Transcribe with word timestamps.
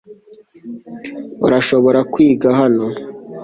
urashobora 1.45 1.99
kwiga 2.13 2.49
hano 2.59 2.85